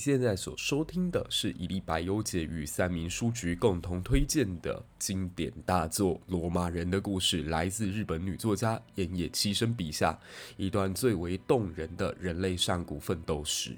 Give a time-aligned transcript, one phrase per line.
[0.00, 10.18] 现在所收听的是一粒百忧解与三民书局共同推荐的经典大作《罗马人的故事》，来自日本女作家岩野七生笔下
[10.56, 13.76] 一段最为动人的人类上古奋斗史。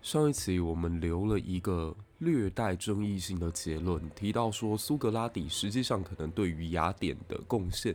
[0.00, 7.92] 上一期我们留了一个略带争议性的结论，提到说苏格拉底实际上可能对于雅典的贡献，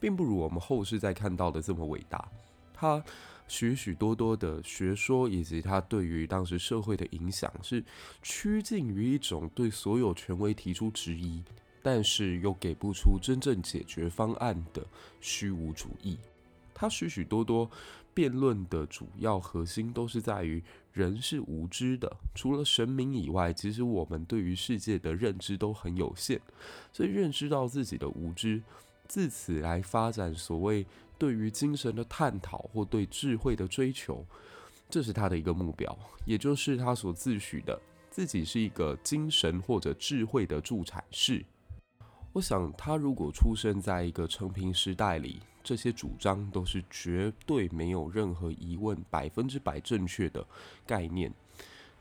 [0.00, 2.28] 并不如我们后世在看到的这么伟大。
[2.74, 3.00] 他。
[3.46, 7.84] 许许多多的学说以及他对于当时社会的影响，是
[8.22, 11.42] 趋近于一种对所有权威提出质疑，
[11.82, 14.84] 但是又给不出真正解决方案的
[15.20, 16.18] 虚无主义。
[16.72, 17.70] 他许许多多
[18.12, 26.40] 辩论的主要核心都是在于人是无知的，除了神明以外，其实我们对于世界的认知都很有限，
[26.92, 28.62] 所以认知到自己的无知，
[29.08, 30.86] 自此来发展所谓。
[31.16, 34.26] 对于精神的探讨或对智慧的追求，
[34.90, 35.96] 这是他的一个目标，
[36.26, 37.80] 也就是他所自诩的
[38.10, 41.42] 自己是一个精神或者智慧的助产士。
[42.32, 50.44] 我想，他如果出生在一个成平时代里，这些主张都是绝对没有任何疑问、百分之百正确的
[50.84, 51.32] 概念。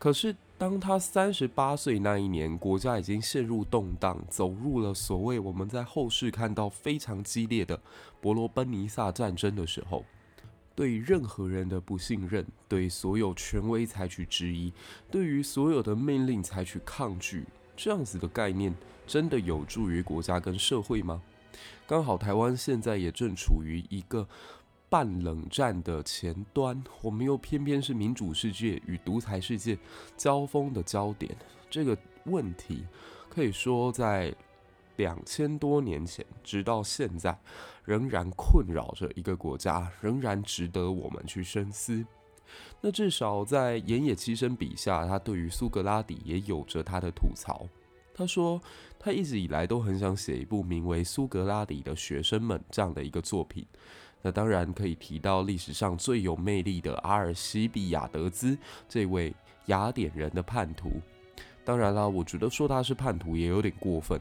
[0.04, 7.80] 可是，当他三十八岁那一年，国家已经陷入动荡，走入了所谓我们在后世看到非常激烈的
[8.20, 10.04] 伯罗奔尼撒战争的时候，
[10.76, 14.74] 对任何人的不信任，对所有权威采取质疑，
[15.10, 17.46] 对于所有的命令采取抗拒，
[17.78, 18.76] 这样子的概念，
[19.08, 21.22] 真的有助于国家跟社会吗？
[21.88, 24.28] 刚好台湾现在也正处于一个。
[24.94, 29.76] 半冷战的前端，我们又偏偏是民主世界与独裁世界
[30.16, 31.36] 交锋的焦点。
[31.68, 32.86] 这个问题
[33.28, 34.32] 可以说，在
[34.98, 37.36] 两千多年前直到现在，
[37.84, 42.06] 仍然困扰着一个国家，仍然值得我们去深思。
[42.80, 47.68] 那至少在岩野七生笔下，他对于苏格拉底也有着他的吐槽。
[48.14, 48.62] 他说，
[49.00, 53.66] 他一直以来都很想写一部名为《苏格拉底的学生们》这样的一个作品。
[54.24, 58.58] 那当然可以提到历史上最有魅力的阿尔西比亚德兹
[58.90, 59.32] 这位
[59.66, 60.94] 雅典人的叛徒。
[61.64, 64.20] 当然啦，我觉得说他是叛徒也有点过分。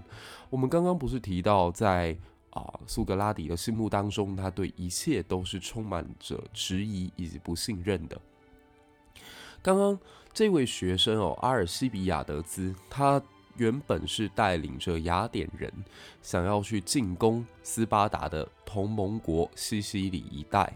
[0.51, 2.15] 我们刚刚不是提到在
[2.51, 8.21] 啊苏格拉底的心目当中，他对一切都是充满着质疑以及不信任的。
[9.63, 9.99] 刚刚
[10.33, 13.23] 这位学生哦，阿尔西比亚德兹，他。
[13.57, 15.73] 原本是带领着雅典人
[16.23, 20.73] 想要去进攻斯巴达的同盟国西西里一带。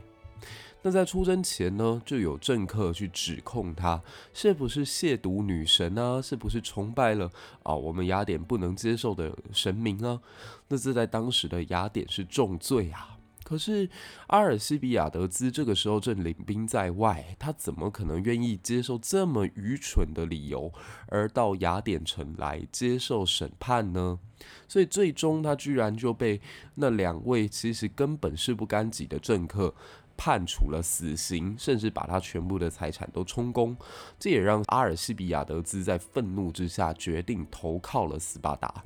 [0.83, 4.01] 那在出征前呢，就有政客去指控他
[4.33, 6.23] 是不是亵渎女神啊？
[6.23, 7.29] 是不是崇拜了
[7.65, 10.21] 啊我们雅典不能接受的神明啊？
[10.69, 13.16] 那这在当时的雅典是重罪啊。
[13.47, 13.89] 可是
[14.27, 20.73] 阿尔西比亚德兹这个时候正领兵在外，他怎么可能愿意接受这么愚蠢的理由，
[21.07, 24.19] 而到雅典城来接受审判呢？
[24.67, 26.41] 所以最终他居然就被
[26.75, 29.73] 那两位其实根本事不干己的政客
[30.17, 33.77] 判处了死刑，甚至把他全部的财产都充公。
[34.19, 38.83] 这也让阿尔西比亚德兹在愤怒之下决定投靠了斯巴达。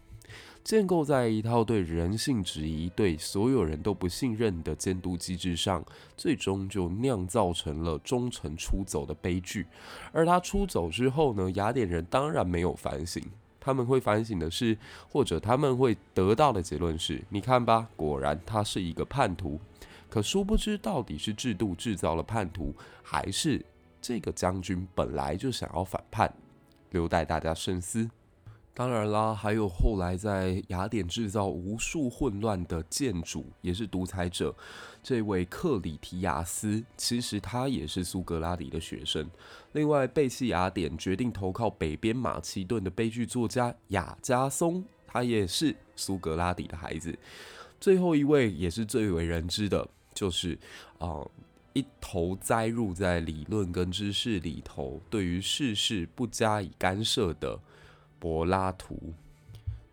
[0.62, 5.84] 建构在一套对人性质疑、对所有人都不信任的监督机制上，
[6.16, 9.66] 最终就酿造成了忠臣出走的悲剧。
[10.12, 13.22] 而他出走之后呢，雅典人当然没有反省，
[13.58, 14.76] 他们会反省的是，
[15.10, 19.58] 或者他们会得到的结论是：你看吧，果然他是一个叛徒。
[20.08, 23.64] 可殊不知，到底是制度制造了叛徒，还是
[24.00, 26.32] 这个将军本来就想要反叛？
[26.90, 28.10] 留待大家深思。
[28.72, 34.54] 当然啦，还有后来在雅典制造无数混乱的建主，也是独裁者。
[35.02, 39.28] 这位克里提亚斯，其实他也是苏格拉底的学生。
[39.72, 47.18] 另外，背弃雅典，决定投靠北边马其顿的悲剧作家雅加松，他也是苏格拉底的孩子。
[47.80, 50.58] 最后一位也是最为人知的，就是
[50.98, 51.20] 啊、
[51.74, 57.58] 一头栽入在理论跟知识里头，对于世事不加以干涉的。
[58.20, 58.96] 柏拉图，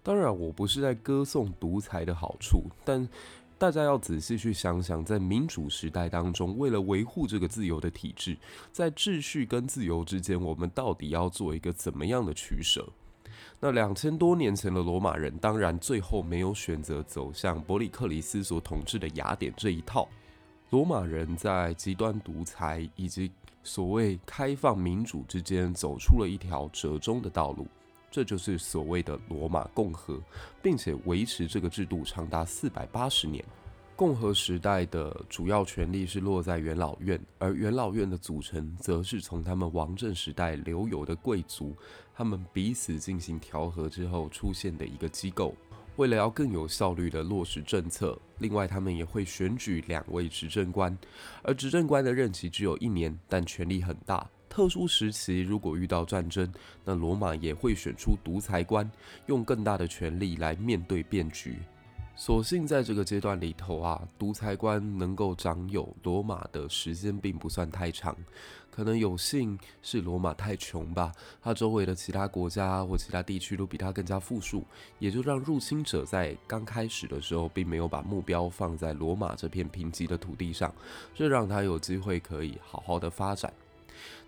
[0.04, 3.08] 当然我不是在歌颂独裁的好处，但
[3.58, 8.38] 大家要仔细去想想，在民主时代当中，为了维护这个自由的体制，
[8.72, 12.88] 在秩序跟自由之间，我们到底要做一个怎么样的取舍？
[13.60, 20.08] 那两千多年前的罗马人，当然最后没有选择走向伯里克里斯所统治的雅典这一套，
[20.70, 23.32] 罗马人在极端独裁以及
[23.64, 27.66] 所谓开放民主之间，走出了一条折中的道路。
[28.10, 30.20] 这就是所谓的罗马共和，
[30.62, 33.44] 并且维持这个制度长达四百八十年。
[33.96, 41.76] 共和时代的主要权力是落在元老院，而元老院的组成则是从他们王政时代留有的贵族，
[42.14, 45.56] 他们彼此进行调和之后出现的一个机构。
[45.96, 50.96] 为了要更有效率地落实政策，另外他们也会选举两位执政官，
[51.42, 54.30] 而执政官的任期只有一年，但权力很大。
[54.58, 56.52] 特殊时期，如果遇到战争，
[56.84, 58.90] 那罗马也会选出独裁官，
[59.28, 61.60] 用更大的权力来面对变局。
[62.16, 68.18] 所幸在这个阶段里头啊，独裁官能够掌有罗马的时间并不算太长，
[68.72, 74.64] 可能有幸是罗马太穷吧，他周围的其他国家或其他地区都比他更加富庶，
[74.98, 80.74] 也就让入侵者在刚开始的时候并没有把目标放在罗马这片贫瘠的土地上，
[81.14, 83.54] 这让他有机会可以好好的发展。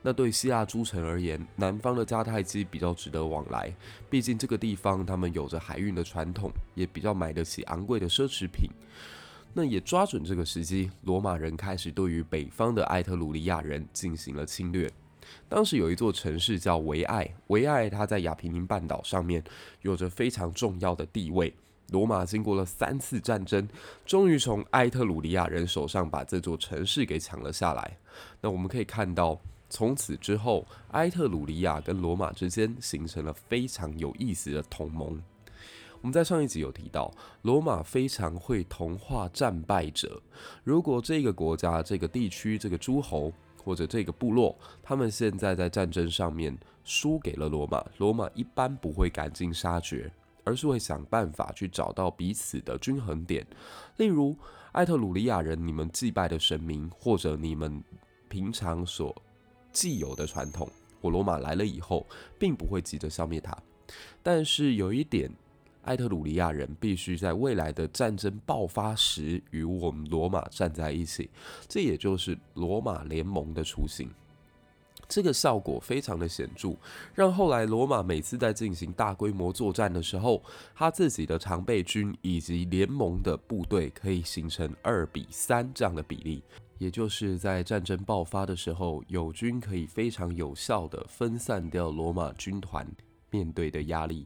[0.02, 3.74] 那对希腊诸城而言，南方的迦太基比较值得往来，
[4.10, 8.70] 毕竟这个地方他们有着海运的传统，也比较买得起昂贵的奢侈品。
[9.54, 14.90] 那也抓准这个时机，罗马人开始对于北方的埃特鲁里亚人进行了侵略。
[15.50, 19.44] 当时有一座城市叫维艾，维艾它在亚平宁半岛上面
[19.82, 21.54] 有着非常重要的地位。
[21.90, 23.68] 罗马经过了三次战争，
[24.06, 27.98] 终于从埃特鲁里亚人手上把这座城市给抢了下来。
[28.40, 29.38] 那我们可以看到。
[29.70, 35.22] 从此之后，埃特鲁里亚跟罗马之间形成了非常有意思的同盟。
[36.02, 40.22] 我们在上一集有提到，罗马非常会同化战败者。
[40.64, 43.32] 如果这个国家、这个地区、这个诸侯
[43.64, 50.10] 或者这个部落，他们现在在战争上面输给了罗马，罗马一般不会赶尽杀绝，
[50.46, 53.46] 而是会想办法去找到彼此的均衡点。
[53.98, 54.36] 例如，
[54.72, 57.84] 埃特鲁里亚人，你们祭拜的神明，或者你们
[58.30, 59.14] 平常所
[59.72, 60.70] 既有的传统，
[61.02, 62.06] 我罗马来了以后，
[62.38, 63.58] 并不会急着消灭它。
[64.22, 65.32] 但是有一点，
[65.84, 71.30] 埃特鲁里亚人必须在未来的战争爆发时与我们罗马站在一起，
[71.68, 74.10] 这也就是罗马联盟的雏形。
[75.10, 76.78] 这个效果非常的显著，
[77.16, 80.42] 让后来罗马每次在进行大规模作战的时候，
[80.76, 86.44] 他自己的常备军以及联盟的部队可以形成二比三这样的比例。
[86.78, 92.88] 也就是在战争爆发的时候，友军可以非常有效的分散掉罗马军团
[93.32, 94.26] 面对的压力。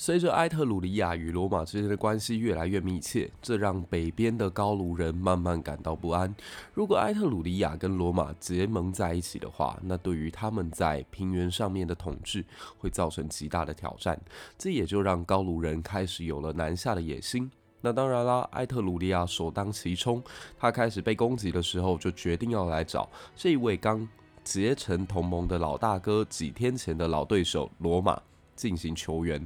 [0.00, 6.32] 随着埃特鲁里亚与罗马之间的关系越来越密切，这让北边的高卢人慢慢感到不安。
[6.72, 12.44] 如果埃特鲁里亚跟罗马结盟在一起的话，那对于他们在平原上面的统治
[12.78, 14.16] 会造成极大的挑战。
[14.56, 17.50] 这也就让高卢人开始有了南下的野心。
[17.80, 20.22] 那当然啦，埃特鲁里亚首当其冲，
[20.56, 24.08] 他开始被攻击的时候，就决定要来找这位刚
[24.44, 28.20] 结成同盟的老大哥，几天前的老对手罗马
[28.54, 29.44] 进行求援。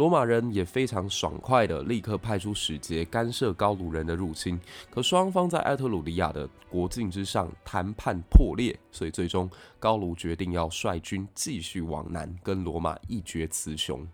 [0.00, 4.58] 罗马人也非常爽快的立刻派出使节干涉高卢人的入侵，
[4.90, 14.08] 可双方在埃特鲁里亚的国境之上谈判破裂，所以最终高卢决定要率军继续往南，跟罗马一决雌雄。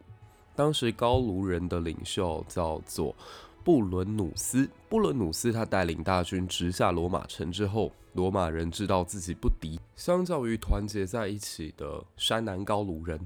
[0.57, 3.15] 当时高卢人的领袖叫做
[3.63, 4.69] 布伦努斯。
[4.89, 9.79] 布伦努斯他带领大军直下罗马城之后，罗马人知道自己不敌。
[9.95, 13.21] 相较于团结在一起的山南高卢人，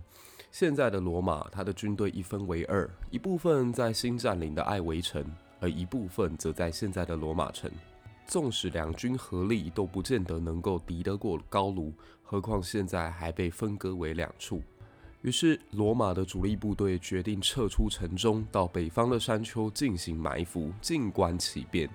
[0.51, 5.25] 现在的罗马他的军队一分为二，一部分在新占领的艾维城，
[5.61, 7.71] 而一部分则在现在的罗马城。
[8.27, 11.93] 纵使两军合力，都不见得能够敌得过高卢，
[12.23, 14.61] 何况现在还被分割为两处。
[15.23, 21.87] 于是，罗马的主力部队决定撤出城中，到北方的山丘进行埋伏，静观其变。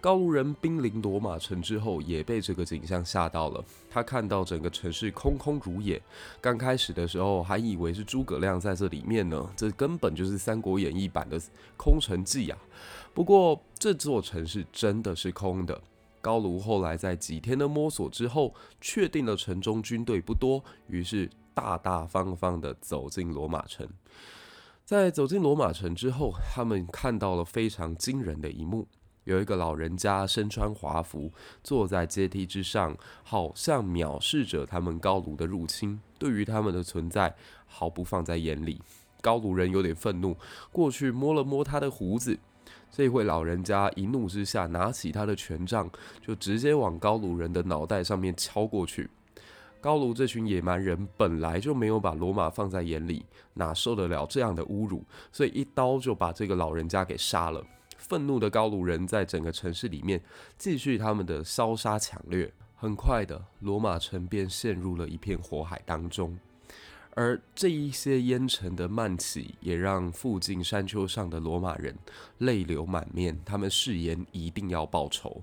[0.00, 3.64] 高卢人兵临罗马城之后，也被这个景象吓到了。
[3.88, 6.02] 他看到整个城市空空如也，
[6.40, 11.40] 刚开始的时候还以为是诸葛亮在这里面呢，这根本就是《三国演义》版的
[11.76, 12.58] 空城计啊！
[13.14, 15.80] 不过，这座城市真的是空的。
[16.20, 23.88] 高卢后来在几天的摸索之后，确定了城中军队不多，于是，大大方方地走进罗马城，
[24.84, 28.86] 在走进罗马城之后，他们看到了非常惊人的一幕：
[29.24, 31.32] 有一个老人家身穿华服，
[31.62, 37.34] 坐在阶梯之上，好像藐视着他们高卢的入侵，对于他们的存在
[37.66, 38.82] 毫不放在眼里。
[39.22, 40.36] 高卢人有点愤怒，
[40.70, 42.38] 过去摸了摸他的胡子。
[42.90, 49.08] 这位老人家一怒之下，拿起他的权杖，就直接往高卢人的脑袋上面敲过去。
[49.84, 53.22] 高卢这群野蛮人本来就没有把罗马放在眼里，
[53.52, 55.04] 哪受得了这样的侮辱？
[55.30, 57.62] 所以一刀就把这个老人家给杀了。
[57.98, 60.18] 愤怒的高卢人在整个城市里面
[60.56, 62.50] 继续他们的烧杀抢掠。
[62.74, 66.34] 很快的，罗马城便陷入了一片火海当中。
[67.10, 71.94] 而这一些烟尘的漫起，也让附近山丘上的罗马人
[72.38, 73.38] 泪流满面。
[73.44, 75.42] 他们誓言一定要报仇。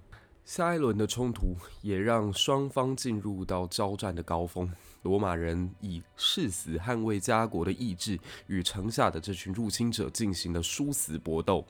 [0.53, 4.69] 下一轮的冲突也让双方进入到交战的高峰。
[5.03, 11.65] 罗马人以誓死捍卫家国的意志，与城下的这群入侵者进行了殊死搏斗。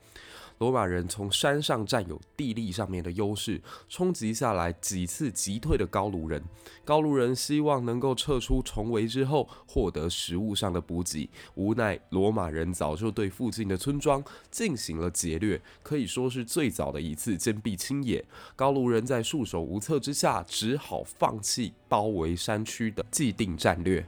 [0.62, 6.39] 罗马人从山上占有地利上面的优势，冲击下来几次击退了高卢人。
[6.86, 11.27] 高卢人希望能够撤出重围之后，获得食物上的补给。
[11.56, 18.24] 无奈罗马人早就对附近的村庄进行了劫掠，可以说是最早的一次坚壁清野。
[18.56, 24.03] 高卢人在束手无策之下，只好放弃包围山区的既定战略。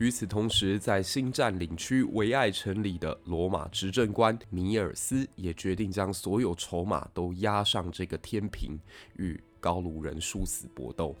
[0.00, 8.80] 与此同时，在新占领区维艾城里的罗马执政官米尔斯也决定将所有筹码都押上这个天平，
[9.16, 11.14] 与高卢人殊死搏斗。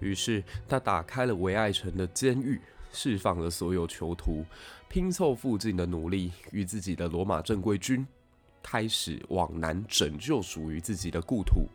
[0.00, 2.60] 于是，他打开了维艾城的监狱，
[2.90, 4.44] 释放了所有囚徒，
[4.88, 8.04] 拼凑附近的奴隶，与自己的罗马正规军
[8.60, 11.68] 开始往南拯救属于自己的故土。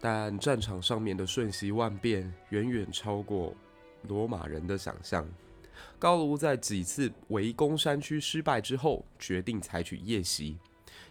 [0.00, 3.54] 但战场上面的瞬息万变，远远超过。
[4.02, 5.26] 罗马人的想象，
[5.98, 10.56] 高卢在几次围攻山区失败之后，决定采取夜袭。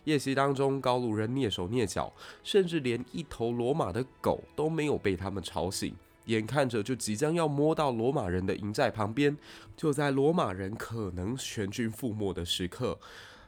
[0.05, 2.13] 夜袭当中，高卢人蹑手蹑脚，
[2.43, 5.95] 甚至连一头罗马的狗都没有被他们吵醒。
[6.25, 9.37] 眼看着就即将要摸到罗马人的营寨旁边，
[9.77, 12.97] 就在罗马人可能全军覆没的时刻。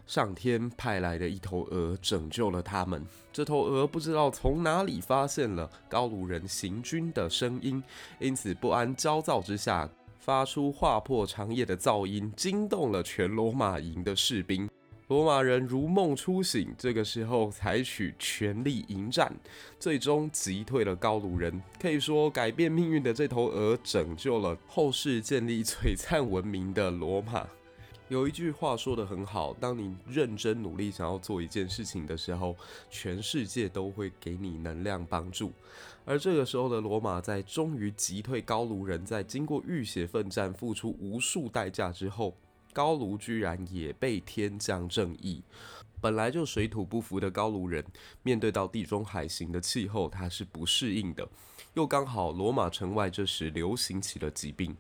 [0.08, 3.06] 上天派来的一头鹅拯救了他们。
[3.32, 7.84] 这头鹅不知道从哪里发现了高卢人行军的声音，
[8.18, 9.88] 因此不安焦躁之下，
[10.18, 14.68] 发出划破长夜的噪音，惊动了全罗马营的士兵。
[15.08, 19.34] 罗马人如梦初醒，这个时候采取全力迎战，
[19.80, 21.62] 最终击退了高卢人。
[21.80, 27.48] 可以说，改变命运的这头鹅拯救了后世建立璀璨文明的罗马。
[28.10, 32.56] 有一句话说得很好，当你认真努力想要做一件事情的时候，
[32.90, 35.52] 全世界都会给你能量帮助。
[36.06, 42.34] 而这个时候的罗马，在终于击退高卢人，在经过浴血奋战、付出无数代价之后，
[42.72, 45.44] 高卢居然也被天降正义。
[46.00, 47.84] 本来就水土不服的高卢人，
[48.24, 51.28] 面对到地中海型的气候，他是不适应的。
[51.74, 54.76] 又刚好罗马城外这时流行起了疾病。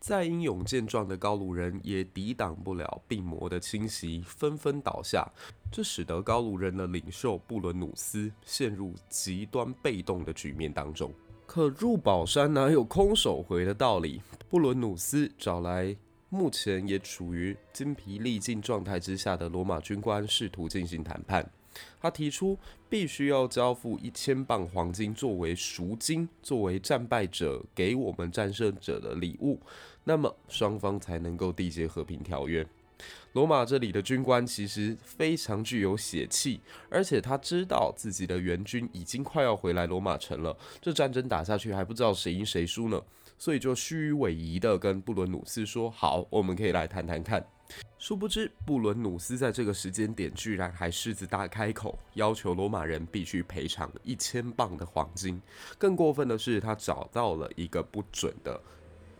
[0.00, 5.30] 再英勇健壮的高卢人也抵挡不了病魔的侵袭，纷纷倒下。
[5.70, 11.12] 这使得高卢人的领袖布伦努斯陷入极端被动的局面当中。
[11.46, 14.22] 可入宝山哪有空手回的道理？
[14.48, 15.94] 布伦努斯找来
[16.30, 21.48] 目前也处于精疲力尽状态之下的罗马军官，试图进行谈判。
[22.00, 22.58] 他提出
[22.88, 29.60] 必须要交付一千磅黄金作为赎金，作为战败者给我们战胜者的礼物。
[30.04, 32.66] 那么双方才能够缔结和平条约。
[33.32, 36.60] 罗马这里的军官其实非常具有血气，
[36.90, 43.00] 而且他知道自己的援军已经快要回来罗马城了，这战争打下去还不知道谁赢谁输呢，
[43.40, 47.44] 所以就虚与委蛇的跟布伦努斯说：“好，我们可以来谈谈看。”
[47.98, 55.40] 殊不知，布伦努斯在这个时间点居然还狮子大开口，要求罗马人必须赔偿一千磅的黄金。
[55.78, 58.60] 更过分的是，他找到了一个不准的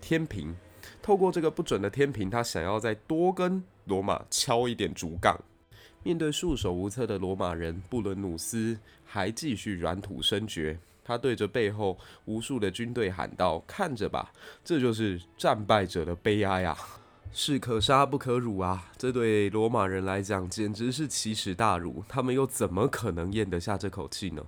[0.02, 0.54] 天平。
[1.00, 5.34] 透过这个不准的天平，他想要再多跟罗马敲一点竹杠。
[6.02, 10.78] 面对束手无策的罗马人，布伦努斯还继续软土深掘。
[11.10, 14.30] 他对着背后无数的军队喊道：“看着吧，
[14.64, 16.78] 这就是战败者的悲哀啊！”
[17.34, 18.92] 士可杀不可辱啊！
[18.96, 24.42] 这对罗马人来讲简直是奇耻大辱，他们又怎么可能咽得下这口气呢？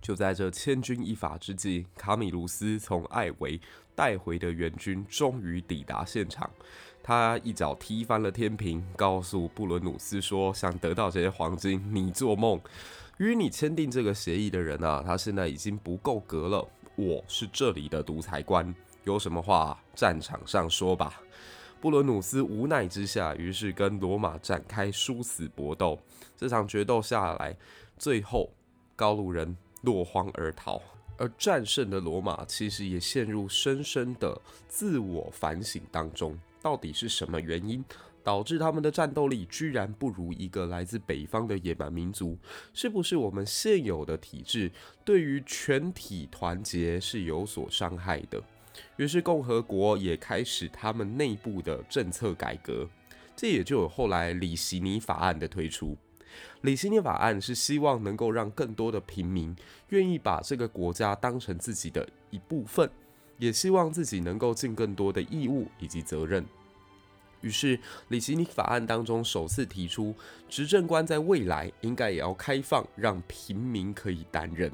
[0.00, 3.60] 就在这千钧一发之际，卡米卢斯从艾维
[3.94, 6.48] 带回的援军终于抵达现场。
[7.02, 12.58] 他一脚踢翻了天平，告诉布伦努斯说：“想得到这些黄金，你做梦！
[13.18, 16.64] 与你签订这个协议的人啊，他现在已经不够格了。
[16.94, 18.72] 我是这里的独裁官，
[19.02, 21.20] 有什么话战场上说吧。”
[21.80, 25.98] 布伦努斯无奈之下，于是跟罗马展开殊死搏斗。
[26.36, 27.56] 这场决斗下来，
[27.96, 28.50] 最后
[28.94, 30.80] 高卢人落荒而逃，
[31.16, 36.38] 而战胜的罗马其实也陷入深深的自我反省当中。
[36.62, 37.84] 到底是什么原因
[38.28, 42.36] 导致他们的战斗力居然不如一个来自北方的野蛮民族？
[42.74, 44.70] 是不是我们现有的体制
[45.02, 48.38] 对于全体团结是有所伤害的？
[48.98, 52.86] 于是共和国也开始他们内部的政策改革，
[53.34, 55.96] 这也就有后来里希尼法案的推出。
[56.60, 59.56] 里希尼法案是希望能够让更多的平民
[59.88, 62.90] 愿意把这个国家当成自己的一部分，
[63.38, 66.44] 也希望自己能够尽更多的义务以及责任。
[67.40, 67.78] 于是，
[68.08, 70.14] 里奇尼法案当中首次提出，
[70.48, 74.70] 执政官在未来应该也要开放，让平民可以担任。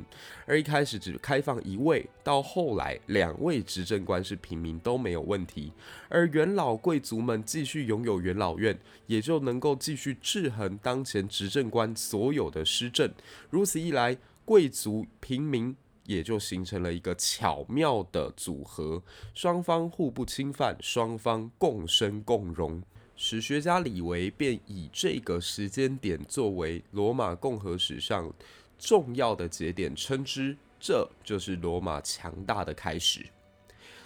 [0.47, 5.73] 而一开始只开放一位，到后来两位执政官是平民都没有问题。
[6.09, 13.13] 而元老贵族们继续拥有元老院，也就能够继续制衡当前执政官所有的施政。
[13.51, 15.77] 如此一来，贵族平民。
[16.07, 19.03] 也就形成了一个巧妙的组合，
[19.35, 22.83] 双方互不侵犯，双方共生共荣。
[23.17, 28.33] 史学家李维便以这个时间点作为罗马共和史上
[28.79, 33.25] 重要的节点，称之这就是罗马强大的开始。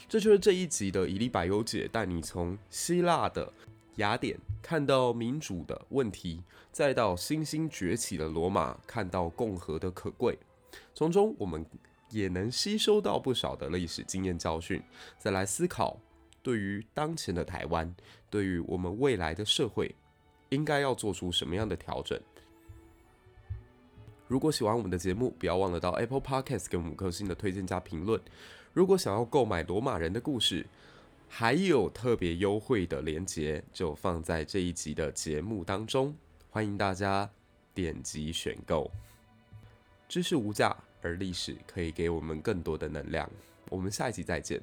[0.09, 3.53] 这就是这一集的以利百忧解，带你从希腊的
[3.97, 10.39] 雅典看到民主的问题，再到新兴崛起的罗马看到共和的可贵，
[10.95, 11.67] 从中我们。
[12.11, 14.83] 也能吸收到不少的历史经验教训，
[15.19, 15.99] 再来思考
[16.43, 17.95] 对于当前的台湾，
[18.31, 19.95] 对于我们未来的社会，
[20.49, 22.19] 应该要做出什么样的调整。
[24.27, 28.21] 如果喜欢我们的节目，不要忘了到 Apple Podcast 给我们五颗星的推荐加评论。
[28.75, 30.67] 如果想要购买罗马人的故事，
[31.29, 36.15] 还有特别优惠的链接，就放在这一集的节目当中，
[36.51, 37.29] 欢迎大家
[37.75, 38.91] 点击选购。
[40.09, 40.77] 知识无价。
[41.03, 43.29] 而历史可以给我们更多的能量。
[43.71, 44.61] 我们下一集再见。